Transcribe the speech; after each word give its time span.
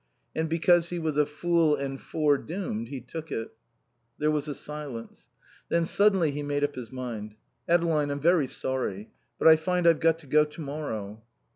And 0.35 0.49
because 0.49 0.89
he 0.89 0.97
was 0.97 1.15
a 1.15 1.27
fool 1.27 1.75
and 1.75 2.01
foredoomed 2.01 2.87
he 2.87 3.01
took 3.01 3.31
it. 3.31 3.55
There 4.17 4.31
was 4.31 4.47
a 4.47 4.55
silence. 4.55 5.29
Then 5.69 5.85
suddenly 5.85 6.31
he 6.31 6.41
made 6.41 6.63
up 6.63 6.73
his 6.73 6.91
mind. 6.91 7.35
"Adeline, 7.69 8.09
I'm 8.09 8.19
very 8.19 8.47
sorry, 8.47 9.11
but 9.37 9.47
I 9.47 9.57
find 9.57 9.85
I've 9.85 9.99
got 9.99 10.17
to 10.17 10.25
go 10.25 10.43
to 10.43 10.59
morrow." 10.61 11.21